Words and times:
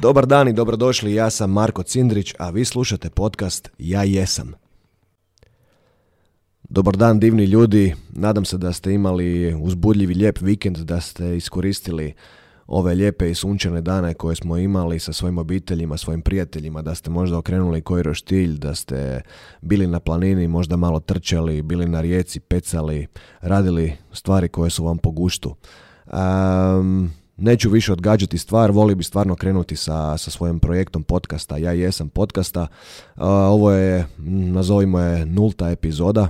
Dobar 0.00 0.26
dan 0.26 0.48
i 0.48 0.52
dobrodošli, 0.52 1.14
ja 1.14 1.30
sam 1.30 1.50
Marko 1.50 1.82
Cindrić, 1.82 2.34
a 2.38 2.50
vi 2.50 2.64
slušate 2.64 3.10
podcast 3.10 3.70
Ja 3.78 4.04
jesam. 4.04 4.52
Dobar 6.68 6.96
dan 6.96 7.20
divni 7.20 7.44
ljudi, 7.44 7.94
nadam 8.10 8.44
se 8.44 8.58
da 8.58 8.72
ste 8.72 8.92
imali 8.92 9.54
uzbudljivi 9.54 10.14
lijep 10.14 10.40
vikend, 10.40 10.76
da 10.76 11.00
ste 11.00 11.36
iskoristili 11.36 12.14
ove 12.66 12.94
lijepe 12.94 13.30
i 13.30 13.34
sunčane 13.34 13.80
dane 13.80 14.14
koje 14.14 14.36
smo 14.36 14.56
imali 14.56 14.98
sa 14.98 15.12
svojim 15.12 15.38
obiteljima, 15.38 15.96
svojim 15.96 16.22
prijateljima, 16.22 16.82
da 16.82 16.94
ste 16.94 17.10
možda 17.10 17.38
okrenuli 17.38 17.82
koji 17.82 18.02
roštilj, 18.02 18.58
da 18.58 18.74
ste 18.74 19.22
bili 19.60 19.86
na 19.86 20.00
planini, 20.00 20.48
možda 20.48 20.76
malo 20.76 21.00
trčali, 21.00 21.62
bili 21.62 21.88
na 21.88 22.00
rijeci, 22.00 22.40
pecali, 22.40 23.06
radili 23.40 23.96
stvari 24.12 24.48
koje 24.48 24.70
su 24.70 24.84
vam 24.84 24.98
po 24.98 25.10
guštu. 25.10 25.54
Um, 26.06 27.19
neću 27.40 27.70
više 27.70 27.92
odgađati 27.92 28.38
stvar, 28.38 28.70
volio 28.70 28.96
bi 28.96 29.04
stvarno 29.04 29.36
krenuti 29.36 29.76
sa, 29.76 30.18
sa 30.18 30.30
svojim 30.30 30.58
projektom 30.58 31.02
podcasta. 31.02 31.56
Ja 31.56 31.72
jesam 31.72 32.08
podcasta. 32.08 32.66
ovo 33.50 33.72
je, 33.72 34.06
nazovimo 34.52 35.00
je, 35.00 35.26
nulta 35.26 35.70
epizoda 35.70 36.28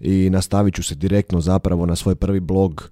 i 0.00 0.30
nastavit 0.30 0.74
ću 0.74 0.82
se 0.82 0.94
direktno 0.94 1.40
zapravo 1.40 1.86
na 1.86 1.96
svoj 1.96 2.14
prvi 2.14 2.40
blog 2.40 2.90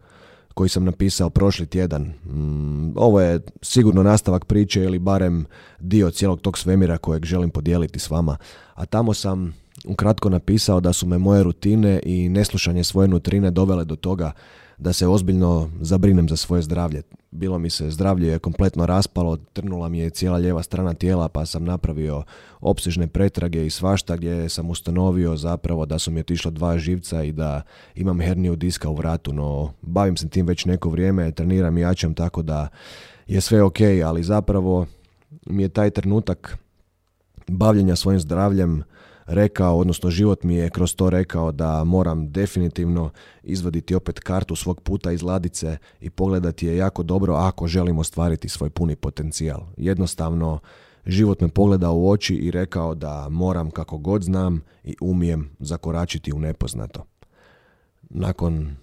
koji 0.55 0.69
sam 0.69 0.85
napisao 0.85 1.31
prošli 1.31 1.67
tjedan. 1.67 2.03
Mm, 2.03 2.93
ovo 2.97 3.21
je 3.21 3.41
sigurno 3.63 4.03
nastavak 4.03 4.45
priče 4.45 4.83
ili 4.83 4.99
barem 4.99 5.47
dio 5.79 6.11
cijelog 6.11 6.41
tog 6.41 6.59
svemira 6.59 6.99
kojeg 6.99 7.25
želim 7.25 7.51
podijeliti 7.51 7.99
s 7.99 8.11
vama. 8.11 8.37
A 8.75 8.87
tamo 8.87 9.15
sam 9.15 9.55
ukratko 9.85 10.29
napisao 10.29 10.81
da 10.81 10.93
su 10.93 11.07
me 11.07 11.19
moje 11.19 11.43
rutine 11.43 12.01
i 12.03 12.29
neslušanje 12.29 12.85
svoje 12.85 13.09
nutrine 13.09 13.51
dovele 13.51 13.85
do 13.85 13.97
toga 13.97 14.33
da 14.81 14.93
se 14.93 15.07
ozbiljno 15.07 15.71
zabrinem 15.81 16.29
za 16.29 16.37
svoje 16.37 16.63
zdravlje. 16.63 17.03
Bilo 17.31 17.59
mi 17.59 17.71
se 17.71 17.91
zdravlje 17.91 18.29
je 18.29 18.39
kompletno 18.39 18.87
raspalo, 18.87 19.37
trnula 19.37 19.89
mi 19.89 19.99
je 19.99 20.11
cijela 20.11 20.37
lijeva 20.37 20.63
strana 20.63 20.95
tijela 20.95 21.29
pa 21.29 21.47
sam 21.47 21.65
napravio 21.65 22.23
opsežne 22.61 23.07
pretrage 23.07 23.67
i 23.67 23.71
svašta 23.71 24.17
gdje 24.17 24.49
sam 24.49 24.71
ustanovio 24.71 25.37
zapravo 25.37 25.87
da 25.87 25.99
su 25.99 26.11
mi 26.11 26.21
otišla 26.21 26.51
dva 26.51 26.79
živca 26.79 27.23
i 27.23 27.33
da 27.33 27.63
imam 27.95 28.21
herniju 28.21 28.57
diska 28.57 28.89
u 28.89 28.95
vratu, 28.95 29.33
no 29.33 29.73
bavim 29.83 30.17
se 30.17 30.29
tim 30.29 30.47
već 30.47 30.65
neko 30.65 30.91
vrijeme, 30.91 31.33
treniram 31.33 31.79
i 31.79 31.81
jačam 31.81 32.15
tako 32.15 32.43
da 32.43 32.69
je 33.27 33.41
sve 33.41 33.63
ok, 33.63 33.81
ali 34.07 34.23
zapravo 34.23 34.87
mi 35.47 35.63
je 35.63 35.69
taj 35.69 35.91
trenutak 35.91 36.59
bavljenja 37.49 37.97
svojim 37.97 38.21
zdravljem 38.21 38.83
rekao, 39.31 39.79
odnosno 39.79 40.11
život 40.11 40.43
mi 40.45 40.55
je 40.55 40.71
kroz 40.71 40.95
to 40.97 41.11
rekao 41.11 41.53
da 41.53 41.85
moram 41.85 42.33
definitivno 42.33 43.11
izvaditi 43.43 43.95
opet 43.95 44.21
kartu 44.21 44.57
svog 44.57 44.81
puta 44.81 45.13
iz 45.13 45.23
ladice 45.23 45.79
i 46.01 46.11
pogledati 46.11 46.67
je 46.67 46.77
jako 46.77 47.03
dobro 47.03 47.35
ako 47.35 47.67
želim 47.67 47.99
ostvariti 47.99 48.49
svoj 48.49 48.71
puni 48.71 48.97
potencijal. 48.97 49.61
Jednostavno, 49.77 50.59
život 51.07 51.41
me 51.41 51.49
pogledao 51.49 51.97
u 51.97 52.11
oči 52.11 52.35
i 52.35 52.51
rekao 52.51 52.95
da 52.95 53.29
moram 53.29 53.71
kako 53.71 53.99
god 53.99 54.23
znam 54.23 54.61
i 54.85 54.97
umijem 55.01 55.51
zakoračiti 55.59 56.33
u 56.33 56.39
nepoznato. 56.39 57.05
Nakon 58.11 58.77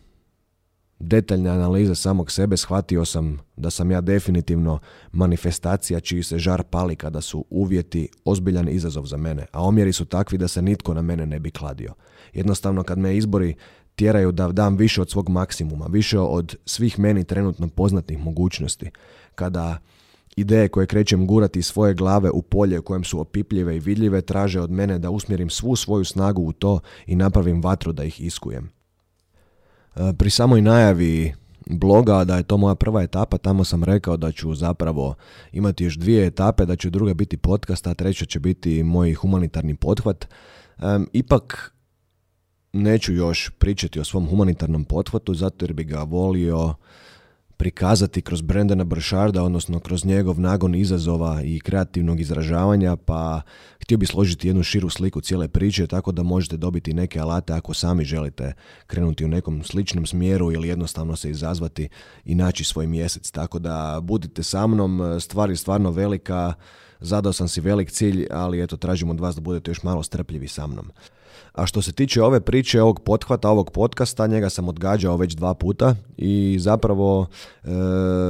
detaljne 1.00 1.50
analize 1.50 1.96
samog 1.96 2.32
sebe 2.32 2.58
shvatio 2.58 3.06
sam 3.06 3.40
da 3.56 3.70
sam 3.70 3.92
ja 3.92 4.02
definitivno 4.02 4.80
manifestacija 5.12 6.00
čiji 6.00 6.24
se 6.24 6.40
žar 6.40 6.64
pali 6.64 6.96
kada 6.96 7.22
su 7.22 7.46
uvjeti 7.50 8.10
ozbiljan 8.26 8.70
izazov 8.70 9.06
za 9.06 9.18
mene, 9.18 9.46
a 9.52 9.64
omjeri 9.64 9.94
su 9.94 10.06
takvi 10.06 10.38
da 10.38 10.48
se 10.48 10.62
nitko 10.62 10.94
na 10.94 11.02
mene 11.02 11.26
ne 11.26 11.40
bi 11.40 11.52
kladio. 11.52 11.94
Jednostavno 12.34 12.84
kad 12.84 12.98
me 12.98 13.18
izbori 13.18 13.56
tjeraju 13.96 14.32
da 14.32 14.52
dam 14.52 14.78
više 14.78 15.02
od 15.02 15.10
svog 15.10 15.30
maksimuma, 15.30 15.86
više 15.86 16.20
od 16.20 16.56
svih 16.66 17.00
meni 17.00 17.24
trenutno 17.24 17.68
poznatih 17.68 18.20
mogućnosti, 18.20 18.92
kada 19.36 19.78
ideje 20.36 20.68
koje 20.68 20.88
krećem 20.88 21.28
gurati 21.28 21.60
iz 21.60 21.66
svoje 21.66 21.94
glave 21.94 22.30
u 22.32 22.42
polje 22.42 22.80
u 22.80 22.82
kojem 22.82 23.04
su 23.04 23.20
opipljive 23.20 23.76
i 23.76 23.80
vidljive 23.80 24.22
traže 24.22 24.62
od 24.62 24.72
mene 24.72 25.00
da 25.00 25.10
usmjerim 25.10 25.50
svu 25.50 25.76
svoju 25.76 26.06
snagu 26.06 26.42
u 26.42 26.54
to 26.54 26.80
i 27.06 27.16
napravim 27.16 27.62
vatru 27.62 27.92
da 27.92 28.04
ih 28.04 28.22
iskujem. 28.22 28.77
E, 29.98 30.14
pri 30.14 30.30
samoj 30.30 30.62
najavi 30.62 31.34
bloga 31.70 32.24
da 32.24 32.38
je 32.38 32.44
to 32.44 32.58
moja 32.58 32.76
prva 32.76 33.04
etapa, 33.04 33.38
tamo 33.38 33.64
sam 33.64 33.84
rekao 33.84 34.18
da 34.18 34.32
ću 34.32 34.54
zapravo 34.54 35.16
imati 35.52 35.84
još 35.84 35.96
dvije 35.98 36.28
etape, 36.28 36.66
da 36.66 36.76
će 36.76 36.90
druga 36.90 37.14
biti 37.14 37.38
podcast, 37.38 37.88
a 37.88 37.94
treća 37.94 38.26
će 38.26 38.40
biti 38.40 38.84
moj 38.84 39.14
humanitarni 39.14 39.76
pothvat. 39.76 40.28
ipak 41.14 41.74
neću 42.74 43.14
još 43.14 43.50
pričati 43.58 44.00
o 44.00 44.04
svom 44.04 44.28
humanitarnom 44.28 44.86
pothvatu, 44.86 45.34
zato 45.34 45.66
jer 45.66 45.74
bi 45.74 45.84
ga 45.84 46.04
volio 46.04 46.76
prikazati 47.58 48.22
kroz 48.22 48.42
Brendana 48.42 48.84
Bršarda, 48.84 49.44
odnosno 49.44 49.80
kroz 49.80 50.06
njegov 50.06 50.40
nagon 50.40 50.76
izazova 50.76 51.42
i 51.44 51.60
kreativnog 51.60 52.20
izražavanja, 52.20 52.96
pa 52.96 53.42
htio 53.80 53.98
bi 53.98 54.06
složiti 54.06 54.48
jednu 54.48 54.64
širu 54.64 54.90
sliku 54.90 55.22
cijele 55.22 55.48
priče, 55.48 55.88
tako 55.88 56.12
da 56.12 56.24
možete 56.24 56.58
dobiti 56.58 56.94
neke 56.94 57.20
alate 57.20 57.54
ako 57.54 57.74
sami 57.74 58.06
želite 58.06 58.54
krenuti 58.88 59.26
u 59.26 59.28
nekom 59.28 59.64
sličnom 59.64 60.06
smjeru 60.06 60.52
ili 60.52 60.68
jednostavno 60.68 61.16
se 61.16 61.30
izazvati 61.30 61.90
i 62.26 62.36
naći 62.36 62.64
svoj 62.64 62.88
mjesec. 62.88 63.32
Tako 63.32 63.60
da 63.60 64.00
budite 64.04 64.44
sa 64.44 64.68
mnom, 64.68 65.20
stvar 65.20 65.50
je 65.50 65.56
stvarno 65.56 65.92
velika, 65.92 66.54
zadao 67.00 67.34
sam 67.34 67.48
si 67.48 67.62
velik 67.62 67.92
cilj, 67.92 68.28
ali 68.32 68.64
eto 68.64 68.78
tražim 68.78 69.10
od 69.10 69.20
vas 69.20 69.36
da 69.36 69.42
budete 69.42 69.72
još 69.72 69.84
malo 69.84 70.04
strpljivi 70.04 70.48
sa 70.48 70.68
mnom. 70.68 70.92
A 71.54 71.66
što 71.66 71.82
se 71.82 71.92
tiče 71.92 72.22
ove 72.22 72.40
priče, 72.40 72.82
ovog 72.82 73.00
pothvata, 73.00 73.50
ovog 73.50 73.72
podcasta, 73.72 74.28
njega 74.28 74.50
sam 74.50 74.70
odgađao 74.70 75.18
već 75.18 75.34
dva 75.34 75.54
puta 75.54 75.96
i 76.18 76.58
zapravo 76.60 77.26
e, 77.64 77.68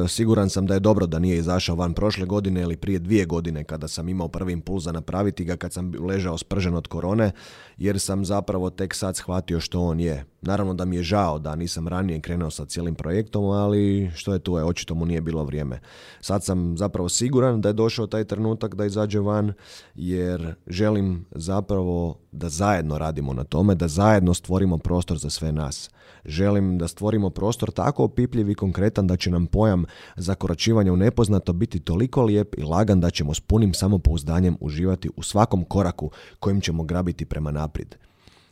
siguran 0.08 0.50
sam 0.50 0.66
da 0.66 0.74
je 0.74 0.80
dobro 0.80 1.06
da 1.06 1.20
nije 1.20 1.38
izašao 1.38 1.76
van 1.76 1.94
prošle 1.94 2.26
godine 2.26 2.62
ili 2.62 2.78
prije 2.78 3.00
dvije 3.00 3.26
godine 3.26 3.64
kada 3.64 3.88
sam 3.88 4.10
imao 4.10 4.28
prvi 4.28 4.54
impuls 4.54 4.84
za 4.84 4.92
napraviti 4.92 5.44
ga 5.44 5.56
kad 5.56 5.74
sam 5.74 5.94
ležao 6.00 6.38
spržen 6.38 6.76
od 6.76 6.88
korone 6.88 7.32
jer 7.78 8.00
sam 8.00 8.26
zapravo 8.26 8.70
tek 8.70 8.96
sad 8.96 9.16
shvatio 9.16 9.60
što 9.60 9.82
on 9.82 10.00
je. 10.00 10.26
Naravno 10.42 10.74
da 10.74 10.86
mi 10.86 10.96
je 10.96 11.04
žao 11.04 11.40
da 11.40 11.56
nisam 11.56 11.88
ranije 11.88 12.22
krenuo 12.22 12.50
sa 12.50 12.66
cijelim 12.66 12.96
projektom, 12.96 13.46
ali 13.46 14.12
što 14.16 14.34
je 14.34 14.40
tu 14.40 14.58
je, 14.58 14.64
očito 14.64 14.96
mu 14.96 15.06
nije 15.06 15.22
bilo 15.22 15.44
vrijeme. 15.44 15.80
Sad 16.22 16.44
sam 16.44 16.78
zapravo 16.78 17.10
siguran 17.10 17.62
da 17.62 17.70
je 17.70 17.74
došao 17.74 18.08
taj 18.08 18.24
trenutak 18.24 18.76
da 18.76 18.86
izađe 18.86 19.20
van 19.20 19.54
jer 19.96 20.56
želim 20.68 21.26
zapravo 21.32 22.20
da 22.32 22.50
zajedno 22.50 22.98
radimo 22.98 23.34
na 23.34 23.44
tome, 23.44 23.76
da 23.76 23.88
zajedno 23.88 24.34
stvorimo 24.34 24.78
prostor 24.78 25.18
za 25.18 25.30
sve 25.30 25.52
nas. 25.52 25.90
Želim 26.26 26.78
da 26.78 26.88
stvorimo 26.88 27.30
prostor 27.30 27.72
tako 27.72 28.04
opipljiv 28.04 28.50
i 28.50 28.56
konkretan 28.56 29.08
da 29.08 29.18
će 29.18 29.32
nam 29.32 29.46
pojam 29.46 29.86
zakoračivanja 30.16 30.94
u 30.94 30.98
nepoznato 30.98 31.54
biti 31.54 31.80
toliko 31.80 32.24
lijep 32.24 32.56
i 32.58 32.64
lagan 32.64 33.00
da 33.00 33.10
ćemo 33.10 33.34
s 33.34 33.40
punim 33.40 33.74
samopouzdanjem 33.74 34.58
uživati 34.60 35.10
u 35.16 35.24
svakom 35.24 35.64
koraku 35.64 36.12
kojim 36.40 36.62
ćemo 36.62 36.84
grabiti 36.84 37.26
prema 37.26 37.52
naprijed. 37.52 37.96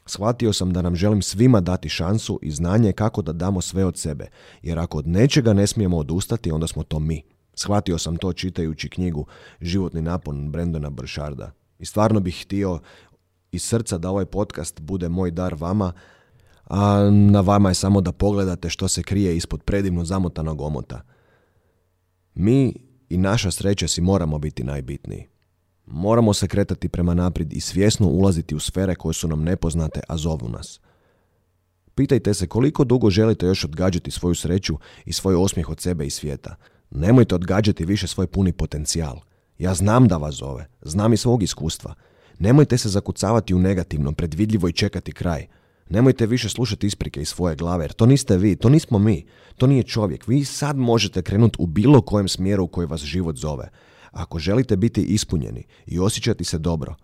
Shvatio 0.06 0.54
sam 0.54 0.74
da 0.74 0.82
nam 0.82 0.96
želim 0.96 1.22
svima 1.22 1.62
dati 1.62 1.90
šansu 1.90 2.40
i 2.42 2.52
znanje 2.52 2.92
kako 2.92 3.22
da 3.22 3.34
damo 3.34 3.62
sve 3.62 3.86
od 3.86 3.98
sebe, 3.98 4.28
jer 4.62 4.80
ako 4.80 4.98
od 4.98 5.08
nečega 5.08 5.54
ne 5.54 5.68
smijemo 5.68 5.98
odustati, 5.98 6.52
onda 6.52 6.68
smo 6.68 6.84
to 6.84 7.00
mi. 7.00 7.24
Shvatio 7.54 7.98
sam 7.98 8.18
to 8.18 8.34
čitajući 8.34 8.90
knjigu 8.90 9.26
Životni 9.62 10.02
napon 10.02 10.52
Brendona 10.52 10.90
Bršarda. 10.90 11.52
I 11.80 11.86
stvarno 11.86 12.20
bih 12.20 12.42
htio 12.42 12.80
iz 13.52 13.64
srca 13.64 13.98
da 13.98 14.10
ovaj 14.10 14.26
podcast 14.26 14.80
bude 14.80 15.10
moj 15.10 15.32
dar 15.32 15.56
vama, 15.60 15.94
a 16.66 17.10
na 17.12 17.42
vama 17.42 17.70
je 17.70 17.76
samo 17.76 18.02
da 18.02 18.12
pogledate 18.12 18.70
što 18.70 18.88
se 18.88 19.04
krije 19.04 19.38
ispod 19.38 19.64
predivno 19.64 20.06
zamotanog 20.06 20.62
omota. 20.62 21.02
Mi 22.36 22.74
i 23.10 23.18
naša 23.18 23.52
sreća 23.52 23.88
si 23.88 24.02
moramo 24.02 24.40
biti 24.40 24.64
najbitniji. 24.64 25.28
Moramo 25.86 26.34
se 26.34 26.48
kretati 26.48 26.90
prema 26.90 27.14
naprijed 27.14 27.54
i 27.54 27.62
svjesno 27.62 28.08
ulaziti 28.08 28.56
u 28.56 28.60
sfere 28.60 28.96
koje 28.96 29.14
su 29.14 29.28
nam 29.28 29.44
nepoznate, 29.44 30.00
a 30.08 30.18
zovu 30.18 30.50
nas. 30.50 30.80
Pitajte 31.96 32.34
se 32.34 32.48
koliko 32.48 32.84
dugo 32.84 33.10
želite 33.10 33.46
još 33.46 33.66
odgađati 33.66 34.12
svoju 34.12 34.36
sreću 34.36 34.78
i 35.06 35.14
svoj 35.14 35.36
osmijeh 35.36 35.70
od 35.70 35.82
sebe 35.82 36.06
i 36.06 36.10
svijeta. 36.10 36.56
Nemojte 36.92 37.36
odgađati 37.36 37.86
više 37.86 38.08
svoj 38.08 38.28
puni 38.28 38.52
potencijal. 38.52 39.20
Ja 39.58 39.74
znam 39.74 40.08
da 40.08 40.18
vas 40.18 40.36
zove, 40.36 40.68
znam 40.82 41.14
i 41.14 41.18
svog 41.18 41.44
iskustva. 41.44 41.94
Nemojte 42.40 42.78
se 42.78 42.90
zakucavati 42.90 43.54
u 43.54 43.60
negativno, 43.60 44.12
predvidljivo 44.12 44.68
i 44.68 44.74
čekati 44.74 45.12
kraj. 45.12 45.48
Nemojte 45.90 46.26
više 46.26 46.50
slušati 46.50 46.88
isprike 46.88 47.22
iz 47.22 47.30
svoje 47.30 47.56
glave, 47.56 47.84
jer 47.84 47.94
to 47.94 48.06
niste 48.06 48.38
vi, 48.38 48.56
to 48.56 48.70
nismo 48.70 49.00
mi, 49.00 49.26
to 49.58 49.68
nije 49.68 49.84
čovjek. 49.84 50.28
Vi 50.28 50.46
sad 50.46 50.78
možete 50.78 51.22
krenuti 51.22 51.56
u 51.60 51.66
bilo 51.66 52.02
kojem 52.02 52.28
smjeru 52.28 52.64
u 52.64 52.68
koji 52.68 52.88
vas 52.88 53.02
život 53.02 53.36
zove. 53.36 53.70
Ako 54.16 54.40
želite 54.40 54.76
biti 54.76 55.04
ispunjeni 55.04 55.64
i 55.86 56.00
osjećati 56.00 56.44
se 56.44 56.58
dobro, 56.58 56.96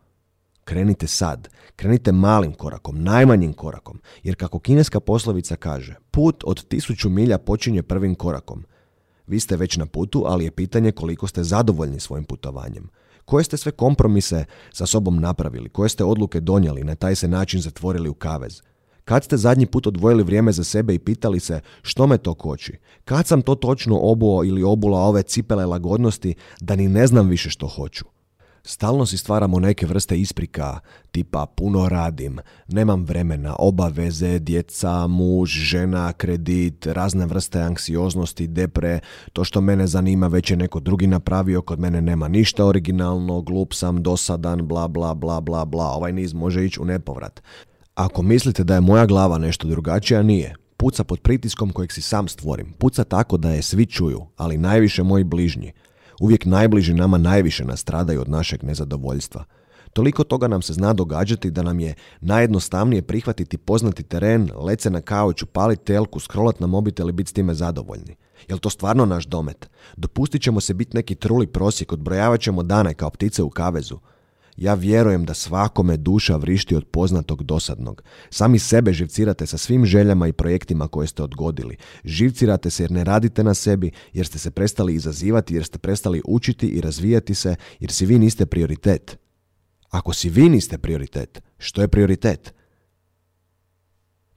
krenite 0.63 1.07
sad. 1.07 1.49
Krenite 1.75 2.11
malim 2.11 2.53
korakom, 2.53 3.03
najmanjim 3.03 3.53
korakom, 3.53 4.01
jer 4.23 4.35
kako 4.35 4.59
kineska 4.59 4.99
poslovica 4.99 5.55
kaže, 5.55 5.95
put 6.11 6.43
od 6.45 6.67
tisuću 6.67 7.09
milja 7.09 7.37
počinje 7.37 7.83
prvim 7.83 8.15
korakom. 8.15 8.63
Vi 9.27 9.39
ste 9.39 9.57
već 9.57 9.77
na 9.77 9.85
putu, 9.85 10.23
ali 10.27 10.45
je 10.45 10.51
pitanje 10.51 10.91
koliko 10.91 11.27
ste 11.27 11.43
zadovoljni 11.43 11.99
svojim 11.99 12.25
putovanjem. 12.25 12.89
Koje 13.25 13.43
ste 13.43 13.57
sve 13.57 13.71
kompromise 13.71 14.45
sa 14.73 14.85
sobom 14.85 15.19
napravili, 15.19 15.69
koje 15.69 15.89
ste 15.89 16.03
odluke 16.03 16.39
donijeli, 16.39 16.83
na 16.83 16.95
taj 16.95 17.15
se 17.15 17.27
način 17.27 17.61
zatvorili 17.61 18.09
u 18.09 18.13
kavez. 18.13 18.61
Kad 19.05 19.23
ste 19.23 19.37
zadnji 19.37 19.65
put 19.65 19.87
odvojili 19.87 20.23
vrijeme 20.23 20.51
za 20.51 20.63
sebe 20.63 20.93
i 20.93 20.99
pitali 20.99 21.39
se 21.39 21.59
što 21.81 22.07
me 22.07 22.17
to 22.17 22.33
koči? 22.33 22.77
Kad 23.05 23.27
sam 23.27 23.41
to 23.41 23.55
točno 23.55 23.97
obuo 23.97 24.43
ili 24.43 24.63
obula 24.63 24.99
ove 24.99 25.23
cipele 25.23 25.65
lagodnosti 25.65 26.35
da 26.61 26.75
ni 26.75 26.87
ne 26.87 27.07
znam 27.07 27.29
više 27.29 27.49
što 27.49 27.67
hoću? 27.67 28.05
Stalno 28.63 29.05
si 29.05 29.17
stvaramo 29.17 29.59
neke 29.59 29.85
vrste 29.85 30.19
isprika, 30.19 30.79
tipa 31.11 31.45
puno 31.45 31.89
radim, 31.89 32.39
nemam 32.67 33.05
vremena, 33.05 33.55
obaveze, 33.59 34.39
djeca, 34.39 35.07
muž, 35.07 35.49
žena, 35.49 36.13
kredit, 36.13 36.85
razne 36.85 37.25
vrste 37.25 37.61
anksioznosti, 37.61 38.47
depre, 38.47 38.99
to 39.33 39.43
što 39.43 39.61
mene 39.61 39.87
zanima 39.87 40.27
već 40.27 40.51
je 40.51 40.57
neko 40.57 40.79
drugi 40.79 41.07
napravio, 41.07 41.61
kod 41.61 41.79
mene 41.79 42.01
nema 42.01 42.27
ništa 42.27 42.65
originalno, 42.65 43.41
glup 43.41 43.73
sam, 43.73 44.03
dosadan, 44.03 44.67
bla 44.67 44.87
bla 44.87 45.13
bla 45.13 45.41
bla 45.41 45.65
bla, 45.65 45.85
ovaj 45.85 46.13
niz 46.13 46.33
može 46.33 46.65
ići 46.65 46.81
u 46.81 46.85
nepovrat. 46.85 47.41
Ako 48.01 48.21
mislite 48.21 48.63
da 48.63 48.75
je 48.75 48.81
moja 48.81 49.05
glava 49.05 49.37
nešto 49.37 49.67
drugačija, 49.67 50.23
nije. 50.23 50.55
Puca 50.77 51.03
pod 51.03 51.19
pritiskom 51.19 51.71
kojeg 51.71 51.91
si 51.91 52.01
sam 52.01 52.27
stvorim. 52.27 52.73
Puca 52.73 53.03
tako 53.03 53.37
da 53.37 53.49
je 53.49 53.61
svi 53.61 53.85
čuju, 53.85 54.25
ali 54.37 54.57
najviše 54.57 55.03
moji 55.03 55.23
bližnji. 55.23 55.71
Uvijek 56.19 56.45
najbliži 56.45 56.93
nama 56.93 57.17
najviše 57.17 57.65
nastradaju 57.65 58.21
od 58.21 58.29
našeg 58.29 58.63
nezadovoljstva. 58.63 59.43
Toliko 59.93 60.23
toga 60.23 60.47
nam 60.47 60.61
se 60.61 60.73
zna 60.73 60.93
događati 60.93 61.51
da 61.51 61.63
nam 61.63 61.79
je 61.79 61.93
najjednostavnije 62.21 63.01
prihvatiti 63.01 63.57
poznati 63.57 64.03
teren, 64.03 64.49
lece 64.55 64.89
na 64.89 65.01
kauču, 65.01 65.45
paliti 65.45 65.85
telku, 65.85 66.19
scrollat 66.19 66.59
na 66.59 66.67
mobitel 66.67 67.09
i 67.09 67.13
biti 67.13 67.29
s 67.29 67.33
time 67.33 67.53
zadovoljni. 67.53 68.15
Jel 68.49 68.57
to 68.57 68.69
stvarno 68.69 69.05
naš 69.05 69.25
domet? 69.25 69.69
Dopustit 69.97 70.41
ćemo 70.41 70.61
se 70.61 70.73
biti 70.73 70.97
neki 70.97 71.15
truli 71.15 71.47
prosjek, 71.47 71.93
odbrojavat 71.93 72.41
ćemo 72.41 72.63
dane 72.63 72.93
kao 72.93 73.09
ptice 73.09 73.43
u 73.43 73.49
kavezu. 73.49 73.99
Ja 74.61 74.73
vjerujem 74.73 75.25
da 75.25 75.33
svakome 75.33 75.97
duša 75.97 76.35
vrišti 76.35 76.75
od 76.75 76.85
poznatog 76.85 77.43
dosadnog. 77.43 78.03
Sami 78.29 78.59
sebe 78.59 78.93
živcirate 78.93 79.45
sa 79.45 79.57
svim 79.57 79.85
željama 79.85 80.27
i 80.27 80.33
projektima 80.33 80.87
koje 80.87 81.07
ste 81.07 81.23
odgodili. 81.23 81.77
Živcirate 82.03 82.69
se 82.69 82.83
jer 82.83 82.91
ne 82.91 83.03
radite 83.03 83.43
na 83.43 83.53
sebi, 83.53 83.91
jer 84.13 84.25
ste 84.25 84.39
se 84.39 84.51
prestali 84.51 84.95
izazivati, 84.95 85.55
jer 85.55 85.65
ste 85.65 85.77
prestali 85.77 86.21
učiti 86.25 86.67
i 86.67 86.81
razvijati 86.81 87.33
se, 87.33 87.55
jer 87.79 87.91
si 87.91 88.05
vi 88.05 88.19
niste 88.19 88.45
prioritet. 88.45 89.17
Ako 89.89 90.13
si 90.13 90.29
vi 90.29 90.49
niste 90.49 90.77
prioritet, 90.77 91.41
što 91.57 91.81
je 91.81 91.87
prioritet? 91.87 92.53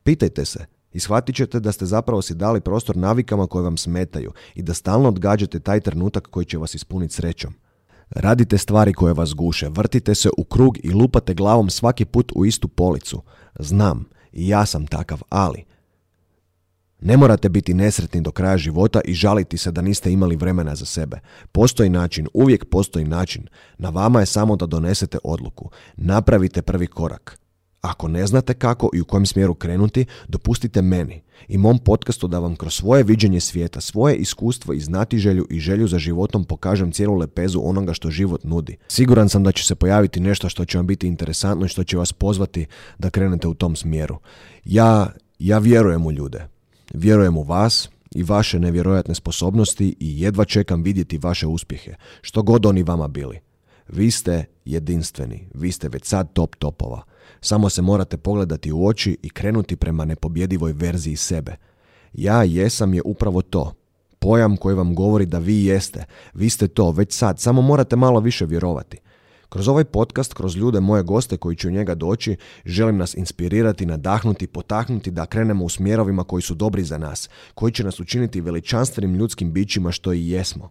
Pitajte 0.03 0.44
se 0.44 0.67
i 0.93 1.00
shvatit 1.00 1.37
ćete 1.37 1.61
da 1.61 1.73
ste 1.73 1.87
zapravo 1.87 2.23
si 2.23 2.35
dali 2.35 2.61
prostor 2.61 2.97
navikama 2.97 3.47
koje 3.47 3.62
vam 3.62 3.77
smetaju 3.77 4.32
i 4.55 4.62
da 4.62 4.75
stalno 4.75 5.09
odgađate 5.09 5.61
taj 5.61 5.81
trenutak 5.81 6.27
koji 6.31 6.47
će 6.47 6.59
vas 6.59 6.75
ispuniti 6.75 7.15
srećom. 7.15 7.55
Radite 8.15 8.59
stvari 8.59 8.93
koje 8.93 9.15
vas 9.15 9.35
guše, 9.35 9.69
vrtite 9.69 10.15
se 10.15 10.31
u 10.39 10.45
krug 10.45 10.79
i 10.83 10.93
lupate 10.93 11.35
glavom 11.35 11.71
svaki 11.71 12.05
put 12.05 12.33
u 12.35 12.47
istu 12.47 12.69
policu. 12.69 13.23
Znam, 13.59 14.05
i 14.33 14.49
ja 14.49 14.67
sam 14.67 14.87
takav, 14.87 15.23
ali... 15.29 15.65
Ne 17.01 17.17
morate 17.17 17.49
biti 17.49 17.75
nesretni 17.75 18.21
do 18.21 18.31
kraja 18.31 18.57
života 18.57 19.01
i 19.05 19.15
žaliti 19.15 19.59
se 19.59 19.71
da 19.73 19.83
niste 19.83 20.13
imali 20.13 20.37
vremena 20.37 20.75
za 20.75 20.85
sebe. 20.85 21.21
Postoji 21.53 21.91
način, 21.91 22.27
uvijek 22.35 22.65
postoji 22.65 23.05
način. 23.05 23.47
Na 23.79 23.91
vama 23.91 24.21
je 24.21 24.27
samo 24.27 24.57
da 24.57 24.67
donesete 24.67 25.19
odluku. 25.25 25.71
Napravite 25.97 26.63
prvi 26.63 26.87
korak. 26.87 27.39
Ako 27.85 28.09
ne 28.09 28.27
znate 28.27 28.55
kako 28.55 28.91
i 28.95 29.01
u 29.01 29.05
kojem 29.05 29.27
smjeru 29.27 29.55
krenuti, 29.55 30.05
dopustite 30.29 30.83
meni 30.83 31.23
i 31.49 31.59
mom 31.59 31.79
podcastu 31.79 32.29
da 32.29 32.39
vam 32.39 32.57
kroz 32.57 32.75
svoje 32.75 33.03
viđenje 33.03 33.41
svijeta, 33.41 33.81
svoje 33.81 34.17
iskustvo 34.17 34.75
i 34.75 34.81
znatiželju 34.81 35.47
i 35.51 35.61
želju 35.61 35.89
za 35.89 35.99
životom 35.99 36.45
pokažem 36.45 36.93
cijelu 36.93 37.17
lepezu 37.17 37.61
onoga 37.65 37.93
što 37.93 38.11
život 38.11 38.45
nudi. 38.45 38.77
Siguran 38.89 39.29
sam 39.29 39.45
da 39.45 39.53
će 39.53 39.67
se 39.67 39.75
pojaviti 39.75 40.21
nešto 40.21 40.49
što 40.49 40.65
će 40.65 40.79
vam 40.79 40.87
biti 40.87 41.07
interesantno 41.07 41.67
i 41.67 41.69
što 41.69 41.85
će 41.85 41.97
vas 41.97 42.13
pozvati 42.13 42.67
da 42.99 43.11
krenete 43.11 43.49
u 43.49 43.55
tom 43.55 43.77
smjeru. 43.77 44.19
Ja, 44.65 45.13
ja 45.39 45.59
vjerujem 45.59 46.07
u 46.07 46.13
ljude. 46.13 46.49
Vjerujem 46.95 47.37
u 47.37 47.43
vas 47.43 47.89
i 48.15 48.23
vaše 48.23 48.59
nevjerojatne 48.59 49.15
sposobnosti 49.15 49.97
i 50.01 50.21
jedva 50.21 50.45
čekam 50.45 50.83
vidjeti 50.83 51.19
vaše 51.19 51.47
uspjehe, 51.47 51.95
što 52.23 52.43
god 52.43 52.67
oni 52.67 52.83
vama 52.83 53.09
bili. 53.09 53.41
Vi 53.89 54.11
ste 54.11 54.45
jedinstveni, 54.65 55.49
vi 55.55 55.73
ste 55.73 55.89
već 55.89 56.05
sad 56.05 56.33
top 56.33 56.57
topova. 56.57 57.14
Samo 57.41 57.71
se 57.71 57.82
morate 57.82 58.17
pogledati 58.17 58.73
u 58.73 58.87
oči 58.87 59.17
i 59.23 59.31
krenuti 59.31 59.76
prema 59.76 60.05
nepobjedivoj 60.05 60.73
verziji 60.73 61.17
sebe. 61.17 61.56
Ja 62.12 62.43
jesam 62.43 62.94
je 62.94 63.03
upravo 63.05 63.43
to. 63.43 63.73
Pojam 64.19 64.56
koji 64.56 64.76
vam 64.76 64.94
govori 64.94 65.26
da 65.26 65.38
vi 65.38 65.65
jeste. 65.65 66.05
Vi 66.35 66.50
ste 66.50 66.69
to 66.69 66.91
već 66.91 67.12
sad, 67.12 67.41
samo 67.41 67.62
morate 67.62 67.97
malo 67.97 68.21
više 68.21 68.47
vjerovati. 68.47 68.99
Kroz 69.49 69.69
ovaj 69.69 69.85
podcast, 69.85 70.35
kroz 70.35 70.56
ljude 70.56 70.81
moje 70.81 71.03
goste 71.03 71.37
koji 71.37 71.56
će 71.56 71.69
u 71.69 71.71
njega 71.71 71.94
doći, 71.94 72.37
želim 72.65 72.97
nas 72.97 73.15
inspirirati, 73.15 73.87
nadahnuti, 73.87 74.47
potaknuti 74.47 75.11
da 75.11 75.27
krenemo 75.27 75.65
u 75.65 75.69
smjerovima 75.69 76.25
koji 76.25 76.43
su 76.43 76.55
dobri 76.55 76.85
za 76.85 76.99
nas, 76.99 77.29
koji 77.55 77.73
će 77.73 77.85
nas 77.85 78.00
učiniti 78.00 78.41
veličanstvenim 78.41 79.15
ljudskim 79.15 79.53
bićima 79.53 79.93
što 79.93 80.12
i 80.12 80.29
jesmo. 80.29 80.70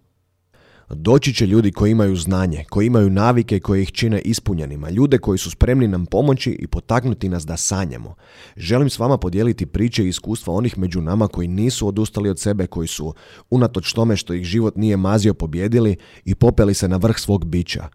Doći 0.89 1.33
će 1.33 1.47
ljudi 1.47 1.71
koji 1.71 1.91
imaju 1.91 2.15
znanje, 2.15 2.65
koji 2.69 2.87
imaju 2.87 3.09
navike 3.09 3.59
koje 3.59 3.81
ih 3.81 3.91
čine 3.91 4.21
ispunjenima, 4.21 4.89
ljude 4.89 5.17
koji 5.17 5.37
su 5.37 5.51
spremni 5.51 5.87
nam 5.87 6.05
pomoći 6.05 6.51
i 6.51 6.67
potaknuti 6.67 7.29
nas 7.29 7.45
da 7.45 7.57
sanjamo. 7.57 8.15
Želim 8.57 8.89
s 8.89 8.99
vama 8.99 9.17
podijeliti 9.17 9.65
priče 9.65 10.05
i 10.05 10.07
iskustva 10.07 10.53
onih 10.53 10.77
među 10.77 11.01
nama 11.01 11.27
koji 11.27 11.47
nisu 11.47 11.87
odustali 11.87 12.29
od 12.29 12.39
sebe, 12.39 12.67
koji 12.67 12.87
su, 12.87 13.13
unatoč 13.49 13.93
tome 13.93 14.15
što 14.15 14.33
ih 14.33 14.43
život 14.43 14.75
nije 14.75 14.97
mazio, 14.97 15.33
pobjedili 15.33 15.95
i 16.25 16.35
popeli 16.35 16.73
se 16.73 16.87
na 16.87 16.97
vrh 16.97 17.17
svog 17.17 17.45
bića. 17.45 17.87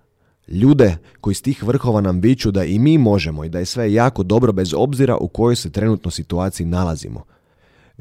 Ljude 0.48 0.96
koji 1.20 1.34
s 1.34 1.42
tih 1.42 1.62
vrhova 1.62 2.00
nam 2.00 2.20
viču 2.20 2.50
da 2.50 2.64
i 2.64 2.78
mi 2.78 2.98
možemo 2.98 3.44
i 3.44 3.48
da 3.48 3.58
je 3.58 3.64
sve 3.64 3.92
jako 3.92 4.22
dobro 4.22 4.52
bez 4.52 4.74
obzira 4.76 5.16
u 5.16 5.28
kojoj 5.28 5.56
se 5.56 5.70
trenutno 5.70 6.10
situaciji 6.10 6.66
nalazimo. 6.66 7.24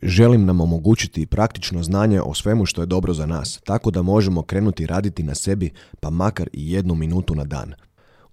Želim 0.02 0.46
nam 0.46 0.62
omogućiti 0.62 1.26
praktično 1.26 1.84
znanje 1.84 2.22
o 2.22 2.34
svemu 2.34 2.66
što 2.66 2.82
je 2.82 2.86
dobro 2.86 3.14
za 3.14 3.26
nas, 3.26 3.60
tako 3.66 3.92
da 3.92 4.02
možemo 4.02 4.44
krenuti 4.44 4.86
raditi 4.86 5.24
na 5.24 5.36
sebi 5.36 5.70
pa 6.00 6.10
makar 6.10 6.50
i 6.54 6.72
jednu 6.72 6.96
minutu 6.96 7.36
na 7.36 7.44
dan. 7.44 7.74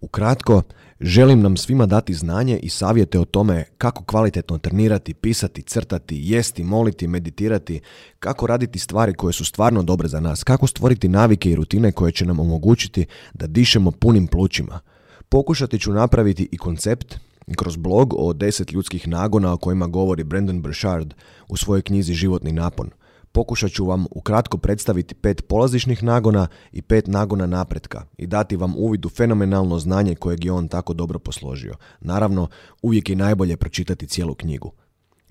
Ukratko, 0.01 0.63
želim 1.01 1.41
nam 1.41 1.57
svima 1.57 1.87
dati 1.87 2.15
znanje 2.15 2.59
i 2.59 2.69
savjete 2.69 3.19
o 3.21 3.25
tome 3.25 3.65
kako 3.79 4.05
kvalitetno 4.05 4.59
trenirati, 4.59 5.15
pisati, 5.15 5.63
crtati, 5.63 6.21
jesti, 6.23 6.65
moliti, 6.65 7.07
meditirati, 7.07 7.81
kako 8.19 8.47
raditi 8.47 8.79
stvari 8.79 9.15
koje 9.15 9.33
su 9.33 9.45
stvarno 9.45 9.83
dobre 9.83 10.09
za 10.09 10.21
nas, 10.21 10.45
kako 10.45 10.67
stvoriti 10.67 11.09
navike 11.09 11.51
i 11.51 11.57
rutine 11.57 11.93
koje 11.93 12.13
će 12.13 12.27
nam 12.27 12.41
omogućiti 12.41 13.07
da 13.35 13.47
dišemo 13.47 13.91
punim 13.91 14.27
plućima. 14.27 14.81
Pokušati 15.29 15.79
ću 15.79 15.93
napraviti 15.93 16.49
i 16.53 16.59
koncept 16.59 17.19
kroz 17.57 17.77
blog 17.77 18.15
o 18.19 18.33
deset 18.33 18.73
ljudskih 18.73 19.09
nagona 19.09 19.53
o 19.53 19.57
kojima 19.57 19.87
govori 19.87 20.25
Brandon 20.25 20.63
Burchard 20.63 21.15
u 21.49 21.57
svojoj 21.57 21.83
knjizi 21.83 22.15
Životni 22.15 22.53
napon. 22.53 22.91
Pokušat 23.33 23.71
ću 23.71 23.85
vam 23.85 24.07
ukratko 24.11 24.59
predstaviti 24.59 25.15
pet 25.15 25.49
polazišnih 25.49 26.03
nagona 26.03 26.47
i 26.73 26.83
pet 26.83 27.07
nagona 27.07 27.47
napretka 27.47 28.05
i 28.17 28.27
dati 28.27 28.57
vam 28.57 28.75
uvid 28.77 29.07
u 29.07 29.09
fenomenalno 29.09 29.79
znanje 29.79 30.15
kojeg 30.15 30.45
je 30.45 30.53
on 30.53 30.69
tako 30.69 30.93
dobro 30.93 31.19
posložio. 31.19 31.75
Naravno, 32.01 32.49
uvijek 32.83 33.11
je 33.11 33.17
najbolje 33.17 33.57
pročitati 33.57 34.07
cijelu 34.07 34.35
knjigu. 34.35 34.73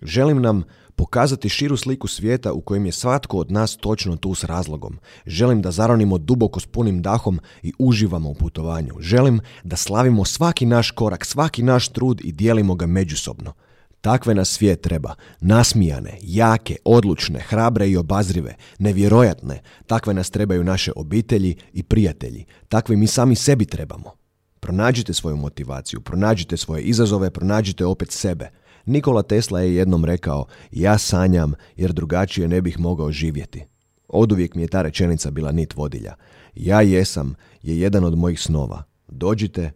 Želim 0.03 0.41
nam 0.41 0.63
pokazati 0.95 1.49
širu 1.49 1.77
sliku 1.77 2.07
svijeta 2.07 2.53
u 2.53 2.61
kojem 2.61 2.85
je 2.85 2.91
svatko 2.91 3.37
od 3.37 3.51
nas 3.51 3.77
točno 3.77 4.17
tu 4.17 4.35
s 4.35 4.43
razlogom. 4.43 4.99
Želim 5.25 5.61
da 5.61 5.71
zaronimo 5.71 6.17
duboko 6.17 6.59
s 6.59 6.65
punim 6.65 7.01
dahom 7.01 7.39
i 7.61 7.73
uživamo 7.79 8.29
u 8.29 8.33
putovanju. 8.33 8.93
Želim 8.99 9.39
da 9.63 9.75
slavimo 9.75 10.25
svaki 10.25 10.65
naš 10.65 10.91
korak, 10.91 11.25
svaki 11.25 11.63
naš 11.63 11.89
trud 11.89 12.21
i 12.23 12.31
dijelimo 12.31 12.75
ga 12.75 12.85
međusobno. 12.85 13.53
Takve 14.01 14.35
nas 14.35 14.49
svijet 14.49 14.81
treba. 14.81 15.15
Nasmijane, 15.41 16.17
jake, 16.21 16.75
odlučne, 16.85 17.39
hrabre 17.39 17.89
i 17.89 17.97
obazrive, 17.97 18.55
nevjerojatne. 18.79 19.61
Takve 19.87 20.13
nas 20.13 20.29
trebaju 20.29 20.63
naše 20.63 20.91
obitelji 20.95 21.55
i 21.73 21.83
prijatelji. 21.83 22.45
Takve 22.67 22.95
mi 22.95 23.07
sami 23.07 23.35
sebi 23.35 23.65
trebamo. 23.65 24.11
Pronađite 24.59 25.13
svoju 25.13 25.37
motivaciju, 25.37 26.01
pronađite 26.01 26.57
svoje 26.57 26.81
izazove, 26.81 27.29
pronađite 27.29 27.85
opet 27.85 28.11
sebe– 28.11 28.49
Nikola 28.85 29.23
Tesla 29.23 29.61
je 29.61 29.75
jednom 29.75 30.05
rekao, 30.05 30.45
ja 30.71 30.97
sanjam 30.97 31.53
jer 31.75 31.93
drugačije 31.93 32.47
ne 32.47 32.61
bih 32.61 32.79
mogao 32.79 33.11
živjeti. 33.11 33.63
Oduvijek 34.07 34.55
mi 34.55 34.61
je 34.61 34.67
ta 34.67 34.81
rečenica 34.81 35.31
bila 35.31 35.51
nit 35.51 35.75
vodilja. 35.75 36.15
Ja 36.55 36.81
jesam 36.81 37.35
je 37.61 37.79
jedan 37.79 38.03
od 38.03 38.17
mojih 38.17 38.39
snova. 38.39 38.83
Dođite 39.07 39.71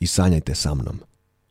i 0.00 0.06
sanjajte 0.06 0.54
sa 0.54 0.74
mnom. 0.74 1.00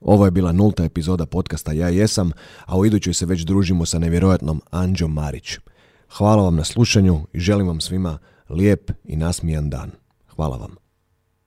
Ovo 0.01 0.25
je 0.25 0.31
bila 0.31 0.51
nulta 0.51 0.83
epizoda 0.83 1.25
podcasta 1.25 1.71
Ja 1.71 1.89
jesam, 1.89 2.31
a 2.65 2.77
u 2.77 2.85
idućoj 2.85 3.13
se 3.13 3.25
već 3.25 3.41
družimo 3.41 3.85
sa 3.85 3.99
nevjerojatnom 3.99 4.61
Anđom 4.69 5.13
Marić. 5.13 5.57
Hvala 6.17 6.43
vam 6.43 6.55
na 6.55 6.63
slušanju 6.63 7.27
i 7.33 7.39
želim 7.39 7.67
vam 7.67 7.81
svima 7.81 8.17
lijep 8.49 8.91
i 9.05 9.15
nasmijan 9.15 9.69
dan. 9.69 9.91
Hvala 10.35 10.57
vam. 10.57 10.80